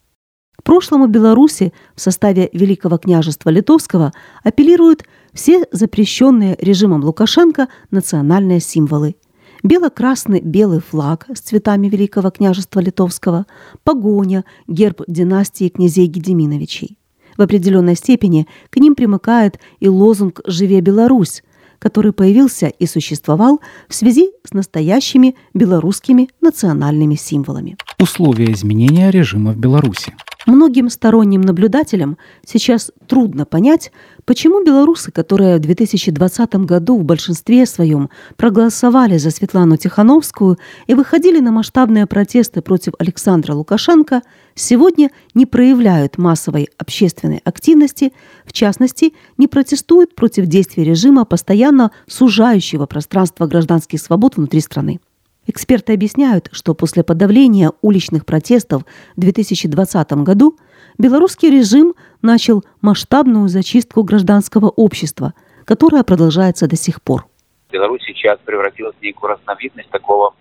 К 0.57 0.63
прошлому 0.63 1.07
Беларуси 1.07 1.71
в 1.95 2.01
составе 2.01 2.49
Великого 2.51 2.97
княжества 2.97 3.51
Литовского 3.51 4.11
апеллируют 4.43 5.05
все 5.35 5.65
запрещенные 5.71 6.57
режимом 6.59 7.03
Лукашенко 7.03 7.67
национальные 7.91 8.61
символы. 8.61 9.15
Бело-красный 9.61 10.41
белый 10.41 10.79
флаг 10.79 11.27
с 11.33 11.39
цветами 11.41 11.87
Великого 11.87 12.31
княжества 12.31 12.79
Литовского, 12.79 13.45
погоня, 13.83 14.45
герб 14.67 15.01
династии 15.07 15.69
князей 15.69 16.07
Гедеминовичей. 16.07 16.97
В 17.37 17.41
определенной 17.41 17.95
степени 17.95 18.47
к 18.69 18.77
ним 18.77 18.95
примыкает 18.95 19.59
и 19.79 19.89
лозунг 19.89 20.41
«Живе 20.45 20.81
Беларусь», 20.81 21.43
который 21.79 22.13
появился 22.13 22.67
и 22.67 22.85
существовал 22.85 23.59
в 23.89 23.95
связи 23.95 24.31
с 24.43 24.53
настоящими 24.53 25.35
белорусскими 25.53 26.29
национальными 26.41 27.15
символами. 27.15 27.75
Условия 27.99 28.51
изменения 28.53 29.11
режима 29.11 29.51
в 29.51 29.57
Беларуси. 29.57 30.15
Многим 30.45 30.89
сторонним 30.89 31.41
наблюдателям 31.41 32.17
сейчас 32.45 32.91
трудно 33.07 33.45
понять, 33.45 33.91
почему 34.25 34.63
белорусы, 34.63 35.11
которые 35.11 35.57
в 35.57 35.61
2020 35.61 36.55
году 36.57 36.99
в 36.99 37.03
большинстве 37.03 37.65
своем 37.65 38.11
проголосовали 38.37 39.17
за 39.17 39.31
Светлану 39.31 39.77
Тихановскую 39.77 40.59
и 40.85 40.93
выходили 40.93 41.39
на 41.39 41.51
масштабные 41.51 42.05
протесты 42.05 42.61
против 42.61 42.93
Александра 42.99 43.53
Лукашенко, 43.53 44.21
сегодня 44.53 45.09
не 45.33 45.47
проявляют 45.47 46.19
массовой 46.19 46.69
общественной 46.77 47.41
активности, 47.43 48.13
в 48.45 48.53
частности, 48.53 49.13
не 49.37 49.47
протестуют 49.47 50.13
против 50.13 50.45
действий 50.45 50.83
режима, 50.83 51.25
постоянно 51.25 51.89
сужающего 52.07 52.85
пространство 52.85 53.47
гражданских 53.47 53.99
свобод 53.99 54.37
внутри 54.37 54.61
страны. 54.61 54.99
Эксперты 55.47 55.93
объясняют, 55.93 56.49
что 56.51 56.73
после 56.73 57.03
подавления 57.03 57.71
уличных 57.81 58.25
протестов 58.25 58.83
в 59.15 59.19
2020 59.19 60.11
году 60.23 60.57
белорусский 60.97 61.49
режим 61.51 61.93
начал 62.21 62.63
масштабную 62.81 63.47
зачистку 63.47 64.03
гражданского 64.03 64.69
общества, 64.69 65.33
которая 65.65 66.03
продолжается 66.03 66.67
до 66.67 66.75
сих 66.75 67.01
пор. 67.01 67.25
Беларусь 67.71 68.03
сейчас 68.05 68.39
превратилась 68.43 68.95
в 68.99 69.01
некую 69.03 69.31
разновидность 69.33 69.89
такого 69.89 70.33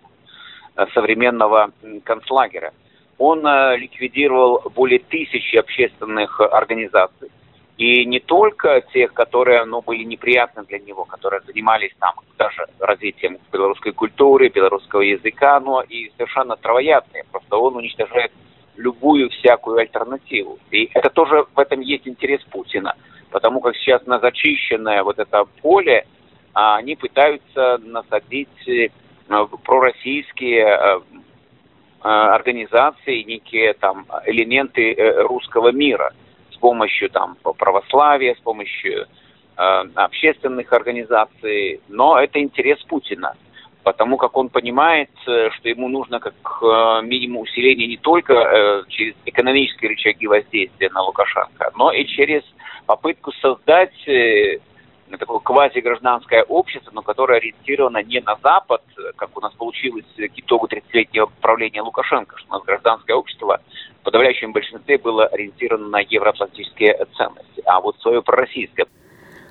э, 0.76 0.86
современного 0.94 1.70
концлагеря. 2.04 2.72
Он 3.18 3.46
э, 3.46 3.76
ликвидировал 3.76 4.62
более 4.74 5.00
тысячи 5.00 5.56
общественных 5.56 6.40
организаций 6.40 7.30
и 7.76 8.04
не 8.04 8.20
только 8.20 8.82
тех, 8.92 9.12
которые 9.12 9.64
ну, 9.64 9.82
были 9.82 10.04
неприятны 10.04 10.64
для 10.64 10.78
него, 10.78 11.04
которые 11.04 11.40
занимались 11.40 11.92
там 11.98 12.14
даже 12.38 12.66
развитием 12.78 13.38
белорусской 13.52 13.92
культуры, 13.92 14.48
белорусского 14.48 15.00
языка, 15.00 15.58
но 15.58 15.82
и 15.82 16.10
совершенно 16.16 16.56
травоядные. 16.56 17.24
Просто 17.32 17.56
он 17.56 17.76
уничтожает 17.76 18.30
любую 18.76 19.28
всякую 19.30 19.78
альтернативу. 19.78 20.58
И 20.70 20.88
это 20.94 21.10
тоже 21.10 21.46
в 21.52 21.58
этом 21.58 21.80
есть 21.80 22.06
интерес 22.06 22.42
Путина, 22.44 22.94
потому 23.30 23.60
как 23.60 23.74
сейчас 23.76 24.06
на 24.06 24.20
зачищенное 24.20 25.02
вот 25.02 25.18
это 25.18 25.44
поле 25.60 26.06
а, 26.52 26.76
они 26.76 26.94
пытаются 26.94 27.78
насадить 27.78 28.68
э, 28.68 28.88
пророссийские 29.64 30.66
э, 30.66 31.00
э, 31.00 32.08
организации, 32.08 33.22
некие 33.22 33.74
там 33.74 34.06
элементы 34.26 34.94
русского 35.24 35.72
мира– 35.72 36.12
помощью 36.64 37.10
там 37.10 37.36
православия, 37.58 38.34
с 38.34 38.38
помощью 38.38 39.06
э, 39.58 39.84
общественных 39.96 40.72
организаций, 40.72 41.82
но 41.88 42.18
это 42.18 42.40
интерес 42.40 42.82
Путина, 42.84 43.34
потому 43.82 44.16
как 44.16 44.34
он 44.34 44.48
понимает, 44.48 45.10
э, 45.26 45.50
что 45.50 45.68
ему 45.68 45.88
нужно 45.88 46.20
как 46.20 46.32
э, 46.62 47.02
минимум 47.02 47.42
усиление 47.42 47.86
не 47.86 47.98
только 47.98 48.32
э, 48.32 48.82
через 48.88 49.14
экономические 49.26 49.90
рычаги 49.90 50.26
воздействия 50.26 50.88
на 50.88 51.02
Лукашенко, 51.02 51.70
но 51.76 51.92
и 51.92 52.06
через 52.06 52.42
попытку 52.86 53.32
создать 53.42 54.08
э, 54.08 54.60
такое 55.18 55.38
квази-гражданское 55.38 56.42
общество, 56.44 56.90
но 56.92 57.02
которое 57.02 57.38
ориентировано 57.38 58.02
не 58.02 58.20
на 58.20 58.36
Запад, 58.42 58.82
как 59.16 59.36
у 59.36 59.40
нас 59.40 59.52
получилось 59.54 60.04
к 60.16 60.38
итогу 60.38 60.66
30-летнего 60.66 61.30
правления 61.40 61.82
Лукашенко, 61.82 62.36
что 62.38 62.48
у 62.48 62.52
нас 62.52 62.64
гражданское 62.64 63.14
общество 63.14 63.60
в 64.00 64.04
подавляющем 64.04 64.52
большинстве 64.52 64.98
было 64.98 65.26
ориентировано 65.26 65.88
на 65.88 66.00
евроатлантические 66.00 67.06
ценности, 67.16 67.62
а 67.64 67.80
вот 67.80 67.98
свое 68.00 68.22
пророссийское. 68.22 68.86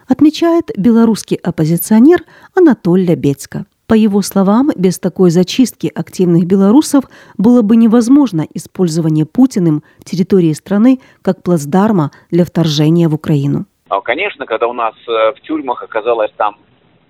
Отмечает 0.08 0.72
белорусский 0.78 1.38
оппозиционер 1.38 2.20
Анатолий 2.56 3.06
Лебедько. 3.06 3.66
По 3.88 3.96
его 3.96 4.22
словам, 4.22 4.72
без 4.76 4.98
такой 4.98 5.30
зачистки 5.30 5.92
активных 5.94 6.46
белорусов 6.46 7.04
было 7.38 7.62
бы 7.62 7.76
невозможно 7.76 8.48
использование 8.54 9.26
Путиным 9.26 9.84
территории 10.04 10.54
страны 10.54 11.00
как 11.22 11.44
плацдарма 11.44 12.12
для 12.32 12.46
вторжения 12.46 13.08
в 13.08 13.14
Украину. 13.14 13.66
А, 13.94 14.02
конечно, 14.02 14.48
когда 14.48 14.66
у 14.66 14.74
нас 14.74 14.96
э, 15.08 15.34
в 15.34 15.42
тюрьмах 15.42 15.84
оказалось 15.84 16.32
там 16.36 16.58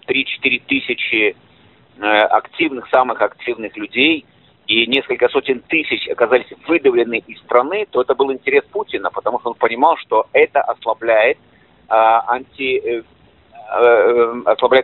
3-4 0.06 0.62
тысячи 0.67 1.34
э, 1.98 2.02
активных, 2.02 2.89
самых 2.89 3.22
активных 3.22 3.78
людей, 3.78 4.26
и 4.67 4.86
несколько 4.88 5.30
сотен 5.30 5.62
тысяч 5.62 6.10
оказались 6.10 6.48
выдавлены 6.67 7.24
из 7.26 7.39
страны, 7.39 7.88
то 7.89 8.02
это 8.02 8.15
был 8.15 8.34
интерес 8.34 8.65
Путина, 8.65 9.12
потому 9.12 9.39
что 9.39 9.52
он 9.52 9.56
понимал, 9.56 9.96
что 9.96 10.28
это 10.34 10.60
ослабляет, 10.60 11.38
э, 11.38 11.39
анти, 11.88 12.82
э, 12.84 13.04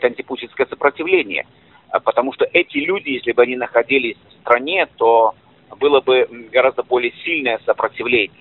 антипутинское 0.02 0.68
сопротивление. 0.68 1.46
Потому 2.06 2.32
что 2.32 2.48
эти 2.54 2.78
люди, 2.78 3.10
если 3.10 3.34
бы 3.34 3.42
они 3.42 3.58
находились 3.58 4.16
в 4.30 4.42
стране, 4.44 4.88
то 4.96 5.36
было 5.78 6.00
бы 6.00 6.48
гораздо 6.50 6.84
более 6.84 7.12
сильное 7.26 7.60
сопротивление. 7.66 8.32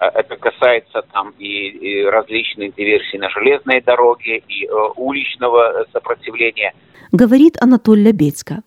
Э, 0.00 0.06
это 0.14 0.36
касается 0.36 1.02
там 1.12 1.32
и, 1.38 1.68
и 1.68 2.04
различных 2.04 2.74
диверсий 2.74 3.18
на 3.18 3.28
железной 3.30 3.80
дороге, 3.80 4.42
и 4.48 4.66
э, 4.66 4.70
уличного 4.96 5.86
сопротивления. 5.92 6.74
Говорит 7.12 7.56
Анатолий 7.60 8.04
Лебедько. 8.04 8.62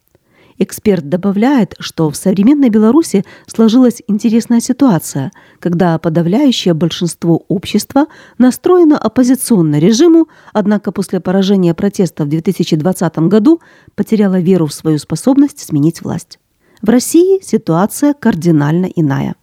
Эксперт 0.60 1.08
добавляет, 1.08 1.76
что 1.80 2.10
в 2.10 2.16
современной 2.16 2.70
Беларуси 2.70 3.24
сложилась 3.46 4.02
интересная 4.08 4.60
ситуация, 4.60 5.32
когда 5.60 6.00
подавляющее 6.00 6.74
большинство 6.74 7.44
общества 7.48 8.08
настроено 8.40 8.98
оппозиционно 8.98 9.78
режиму, 9.78 10.30
однако 10.54 10.92
после 10.92 11.20
поражения 11.20 11.76
протеста 11.76 12.24
в 12.24 12.30
2020 12.30 13.20
году 13.20 13.62
потеряло 13.96 14.40
веру 14.40 14.66
в 14.66 14.74
свою 14.74 14.98
способность 14.98 15.60
сменить 15.60 16.02
власть. 16.02 16.40
В 16.82 16.90
России 16.90 17.40
ситуация 17.44 18.13
кардинально 18.13 18.88
иная. 18.96 19.36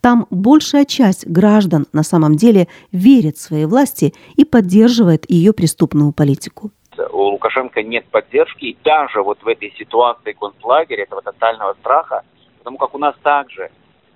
Там 0.00 0.26
большая 0.30 0.84
часть 0.84 1.26
граждан 1.26 1.86
на 1.92 2.02
самом 2.02 2.36
деле 2.36 2.68
верит 2.92 3.36
своей 3.36 3.66
власти 3.66 4.12
и 4.36 4.44
поддерживает 4.44 5.30
ее 5.30 5.52
преступную 5.52 6.12
политику. 6.12 6.70
У 7.10 7.22
Лукашенко 7.22 7.82
нет 7.82 8.04
поддержки, 8.06 8.66
и 8.66 8.78
даже 8.84 9.22
вот 9.22 9.42
в 9.42 9.48
этой 9.48 9.72
ситуации 9.78 10.32
концлагеря, 10.32 11.04
этого 11.04 11.22
тотального 11.22 11.74
страха, 11.74 12.22
потому 12.58 12.76
как 12.78 12.94
у 12.94 12.98
нас 12.98 13.14
также 13.22 13.70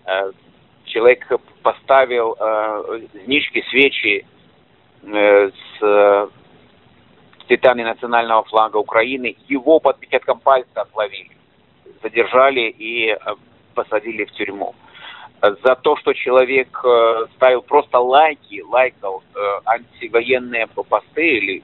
э, 0.05 0.33
человек 0.85 1.27
поставил 1.62 2.37
э, 2.39 3.01
знички, 3.25 3.65
свечи 3.71 4.27
э, 5.03 5.51
с 5.51 5.83
э, 5.83 6.29
цветами 7.47 7.83
национального 7.83 8.45
флага 8.45 8.77
Украины, 8.77 9.37
его 9.49 9.81
под 9.81 9.97
отпечатком 9.97 10.41
пальца 10.41 10.83
отловили, 10.83 11.37
задержали 12.03 12.75
и 12.79 13.11
э, 13.11 13.17
посадили 13.75 14.25
в 14.25 14.33
тюрьму. 14.33 14.75
За 15.42 15.77
то, 15.77 15.96
что 15.96 16.12
человек 16.14 16.81
э, 16.83 17.27
ставил 17.37 17.62
просто 17.62 17.99
лайки, 17.99 18.62
лайкал 18.62 19.22
э, 19.35 19.38
антивоенные 19.66 20.66
посты 20.66 21.37
или 21.37 21.62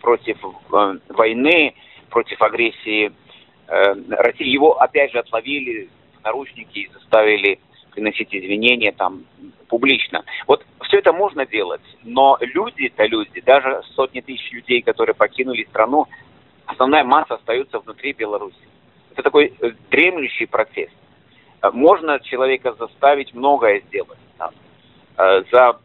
против 0.00 0.38
э, 0.44 0.98
войны, 1.08 1.74
против 2.10 2.42
агрессии 2.42 3.12
России. 3.68 4.48
Его 4.48 4.78
опять 4.78 5.12
же 5.12 5.20
отловили 5.20 5.88
в 6.18 6.24
наручники 6.24 6.80
и 6.80 6.90
заставили 6.92 7.58
приносить 7.92 8.34
извинения 8.34 8.92
там 8.92 9.24
публично. 9.68 10.24
Вот 10.46 10.66
все 10.82 10.98
это 10.98 11.14
можно 11.14 11.46
делать, 11.46 11.80
но 12.02 12.36
люди-то 12.40 13.06
люди, 13.06 13.40
даже 13.40 13.82
сотни 13.94 14.20
тысяч 14.20 14.52
людей, 14.52 14.82
которые 14.82 15.14
покинули 15.14 15.64
страну, 15.70 16.06
основная 16.66 17.04
масса 17.04 17.34
остается 17.34 17.78
внутри 17.78 18.12
Беларуси. 18.12 18.56
Это 19.12 19.22
такой 19.22 19.54
дремлющий 19.90 20.46
процесс. 20.46 20.90
Э, 21.62 21.70
можно 21.72 22.20
человека 22.20 22.74
заставить 22.78 23.34
многое 23.34 23.80
сделать. 23.88 24.18
Там, 24.38 24.50
э, 25.18 25.44
за 25.50 25.78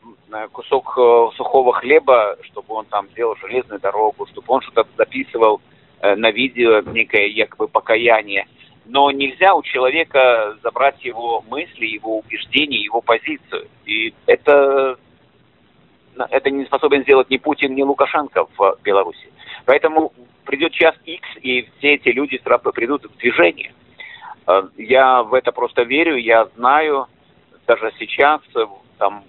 кусок 0.51 0.93
сухого 1.35 1.71
хлеба, 1.71 2.37
чтобы 2.41 2.73
он 2.73 2.85
там 2.85 3.07
делал 3.15 3.37
железную 3.37 3.79
дорогу, 3.79 4.25
чтобы 4.27 4.45
он 4.53 4.61
что-то 4.61 4.89
записывал 4.97 5.61
на 6.01 6.31
видео, 6.31 6.81
некое 6.81 7.27
якобы 7.27 7.69
покаяние. 7.69 8.45
Но 8.85 9.09
нельзя 9.11 9.53
у 9.53 9.61
человека 9.61 10.57
забрать 10.63 11.03
его 11.05 11.43
мысли, 11.49 11.85
его 11.85 12.19
убеждения, 12.19 12.83
его 12.83 12.99
позицию. 12.99 13.67
И 13.85 14.13
это, 14.25 14.97
это 16.17 16.49
не 16.49 16.65
способен 16.65 17.03
сделать 17.03 17.29
ни 17.29 17.37
Путин, 17.37 17.73
ни 17.73 17.81
Лукашенко 17.81 18.47
в 18.57 18.77
Беларуси. 18.83 19.29
Поэтому 19.65 20.11
придет 20.45 20.71
час 20.71 20.95
X, 21.05 21.27
и 21.41 21.69
все 21.77 21.95
эти 21.95 22.09
люди 22.09 22.39
сразу 22.43 22.71
придут 22.71 23.03
в 23.05 23.17
движение. 23.17 23.73
Я 24.77 25.23
в 25.23 25.33
это 25.33 25.51
просто 25.51 25.83
верю, 25.83 26.15
я 26.15 26.45
знаю, 26.55 27.07
даже 27.67 27.91
сейчас 27.99 28.41
там 28.97 29.23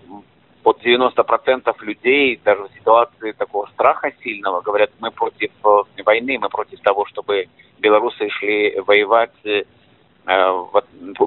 под 0.62 0.84
90% 0.84 1.74
людей 1.80 2.40
даже 2.44 2.62
в 2.64 2.70
ситуации 2.78 3.32
такого 3.32 3.66
страха 3.74 4.10
сильного 4.22 4.60
говорят, 4.60 4.90
мы 5.00 5.10
против 5.10 5.50
э, 5.64 6.02
войны, 6.04 6.38
мы 6.38 6.48
против 6.48 6.80
того, 6.80 7.06
чтобы 7.06 7.46
белорусы 7.78 8.28
шли 8.28 8.78
воевать 8.86 9.32
э, 9.44 9.62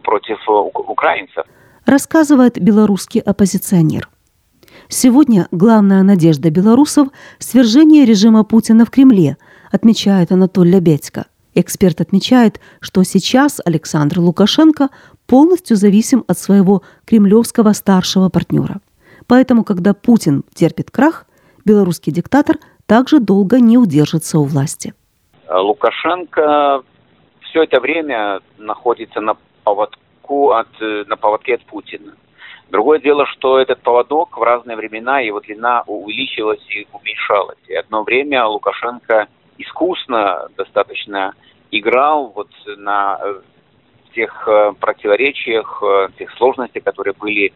против 0.04 0.40
украинцев. 0.48 1.46
Рассказывает 1.86 2.62
белорусский 2.62 3.22
оппозиционер. 3.22 4.10
Сегодня 4.88 5.48
главная 5.52 6.04
надежда 6.04 6.52
белорусов– 6.52 7.08
свержение 7.40 8.06
режима 8.06 8.44
Путина 8.44 8.86
в 8.86 8.92
Кремле, 8.92 9.38
отмечает 9.72 10.32
Анатолий 10.32 10.74
Лебедько. 10.74 11.26
Эксперт 11.54 12.02
отмечает, 12.02 12.60
что 12.80 13.04
сейчас 13.04 13.62
Александр 13.66 14.20
Лукашенко 14.20 14.90
полностью 15.28 15.78
зависим 15.78 16.24
от 16.28 16.38
своего 16.38 16.84
кремлевского 17.06 17.74
старшего 17.74 18.30
партнера– 18.30 18.82
Поэтому, 19.32 19.64
когда 19.64 19.94
Путин 19.94 20.44
терпит 20.54 20.92
крах, 20.92 21.26
белорусский 21.66 22.12
диктатор 22.12 22.58
также 22.86 23.20
долго 23.22 23.62
не 23.62 23.78
удержится 23.78 24.40
у 24.40 24.44
власти. 24.44 24.94
Лукашенко 25.50 26.84
все 27.42 27.64
это 27.64 27.80
время 27.80 28.42
находится 28.58 29.22
на 29.22 29.38
поводку 29.64 30.52
от, 30.52 30.68
на 30.82 31.16
поводке 31.16 31.56
от 31.56 31.64
Путина. 31.64 32.14
Другое 32.72 33.00
дело, 33.00 33.26
что 33.26 33.58
этот 33.58 33.82
поводок 33.82 34.38
в 34.38 34.44
разные 34.44 34.76
времена, 34.76 35.20
его 35.20 35.40
длина 35.40 35.84
увеличилась 35.88 36.66
и 36.70 36.86
уменьшалась. 36.92 37.60
И 37.68 37.74
одно 37.74 38.04
время 38.04 38.46
Лукашенко 38.46 39.28
искусно 39.62 40.48
достаточно 40.58 41.34
играл 41.72 42.32
вот 42.36 42.50
на 42.78 43.18
э, 43.22 43.42
тех 44.14 44.48
э, 44.48 44.74
противоречиях, 44.80 45.82
э, 45.84 46.10
тех 46.18 46.32
сложностях, 46.38 46.84
которые 46.84 47.14
были 47.14 47.54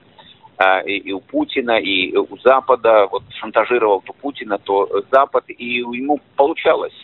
и, 0.86 1.12
у 1.12 1.20
Путина, 1.20 1.80
и 1.80 2.16
у 2.16 2.38
Запада, 2.38 3.10
вот 3.12 3.24
шантажировал 3.42 4.00
то 4.00 4.14
Путина, 4.14 4.58
то 4.58 5.04
Запад, 5.12 5.44
и 5.50 5.66
ему 5.80 6.22
получалось. 6.38 6.96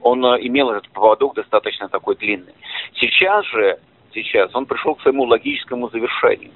Он 0.00 0.24
имел 0.24 0.70
этот 0.70 0.88
поводок 0.88 1.34
достаточно 1.34 1.90
такой 1.90 2.16
длинный. 2.16 2.54
Сейчас 2.94 3.44
же, 3.44 3.78
сейчас 4.14 4.54
он 4.54 4.64
пришел 4.64 4.94
к 4.94 5.02
своему 5.02 5.24
логическому 5.24 5.90
завершению. 5.90 6.52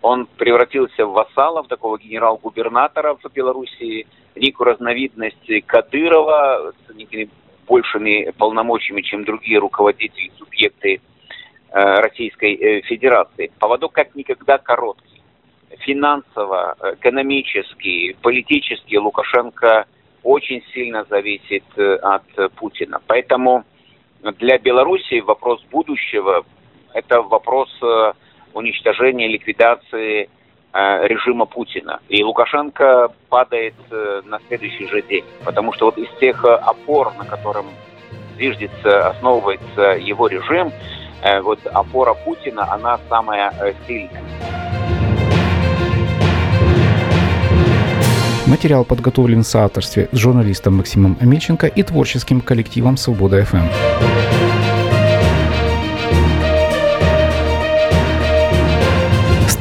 Он 0.00 0.26
превратился 0.26 1.04
в 1.06 1.12
вассала, 1.12 1.64
в 1.64 1.66
такого 1.66 1.98
генерал-губернатора 1.98 3.16
в 3.20 3.32
Белоруссии, 3.32 4.06
некую 4.36 4.66
разновидность 4.66 5.66
Кадырова 5.66 6.72
с 6.86 6.94
некими 6.94 7.28
большими 7.66 8.30
полномочиями, 8.36 9.02
чем 9.02 9.24
другие 9.24 9.58
руководители, 9.58 10.30
субъекты 10.38 11.00
э, 11.70 11.80
Российской 12.00 12.54
э, 12.54 12.80
Федерации. 12.82 13.50
Поводок 13.58 13.92
как 13.92 14.14
никогда 14.14 14.58
короткий 14.58 15.22
финансово, 15.80 16.76
экономически, 16.94 18.16
политически 18.20 18.96
Лукашенко 18.96 19.86
очень 20.22 20.62
сильно 20.72 21.04
зависит 21.04 21.64
э, 21.76 21.94
от 21.96 22.54
Путина. 22.54 23.00
Поэтому 23.06 23.64
для 24.38 24.58
Беларуси 24.58 25.20
вопрос 25.20 25.62
будущего– 25.70 26.44
это 26.94 27.22
вопрос 27.22 27.70
э, 27.82 28.12
уничтожения, 28.54 29.28
ликвидации 29.28 30.22
э, 30.22 30.28
режима 30.72 31.44
Путина. 31.46 32.00
И 32.08 32.22
Лукашенко 32.22 33.08
падает 33.28 33.74
на 33.90 34.38
следующий 34.48 34.86
же 34.88 35.02
день. 35.02 35.24
Потому 35.44 35.72
что 35.72 35.86
вот 35.86 35.98
из 35.98 36.08
тех 36.18 36.44
опор, 36.44 37.12
на 37.18 37.24
котором 37.24 37.66
зиждется, 38.38 39.08
основывается 39.08 39.98
его 40.00 40.28
режим, 40.28 40.72
вот 41.42 41.58
опора 41.66 42.14
Путина, 42.14 42.72
она 42.72 42.98
самая 43.08 43.52
сильная. 43.86 44.22
Материал 48.46 48.84
подготовлен 48.84 49.42
в 49.42 49.46
соавторстве 49.46 50.08
с 50.10 50.18
журналистом 50.18 50.76
Максимом 50.76 51.16
Амельченко 51.20 51.68
и 51.68 51.82
творческим 51.82 52.40
коллективом 52.40 52.96
«Свобода 52.96 53.44
ФМ». 53.44 54.41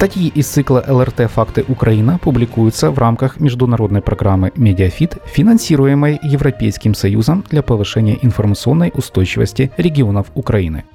Статьи 0.01 0.29
из 0.33 0.47
цикла 0.47 0.83
ЛРТ 0.87 1.29
«Факты 1.29 1.63
Украина» 1.67 2.17
публикуются 2.17 2.89
в 2.89 2.97
рамках 2.97 3.39
международной 3.39 4.01
программы 4.01 4.51
«Медиафит», 4.55 5.17
финансируемой 5.27 6.19
Европейским 6.23 6.95
Союзом 6.95 7.45
для 7.51 7.61
повышения 7.61 8.17
информационной 8.23 8.91
устойчивости 8.95 9.71
регионов 9.77 10.31
Украины. 10.33 10.85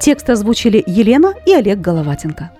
Текст 0.00 0.28
озвучили 0.30 0.82
Елена 0.84 1.34
и 1.46 1.52
Олег 1.52 1.78
Головатенко. 1.78 2.50